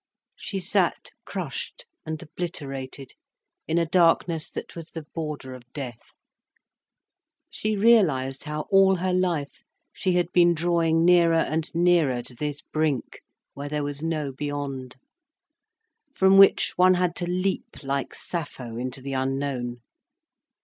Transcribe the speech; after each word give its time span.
She 0.35 0.59
sat 0.59 1.11
crushed 1.25 1.85
and 2.07 2.19
obliterated 2.23 3.11
in 3.67 3.77
a 3.77 3.85
darkness 3.85 4.49
that 4.49 4.75
was 4.75 4.87
the 4.87 5.03
border 5.13 5.53
of 5.53 5.71
death. 5.73 6.13
She 7.51 7.75
realised 7.77 8.45
how 8.45 8.61
all 8.71 8.95
her 8.95 9.13
life 9.13 9.63
she 9.93 10.13
had 10.13 10.31
been 10.31 10.55
drawing 10.55 11.05
nearer 11.05 11.35
and 11.35 11.69
nearer 11.75 12.23
to 12.23 12.33
this 12.33 12.63
brink, 12.63 13.21
where 13.53 13.69
there 13.69 13.83
was 13.83 14.01
no 14.01 14.31
beyond, 14.31 14.95
from 16.15 16.39
which 16.39 16.73
one 16.77 16.95
had 16.95 17.15
to 17.17 17.29
leap 17.29 17.83
like 17.83 18.15
Sappho 18.15 18.77
into 18.77 19.03
the 19.03 19.13
unknown. 19.13 19.81